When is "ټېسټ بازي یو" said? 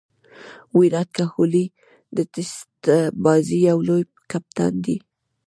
2.33-3.79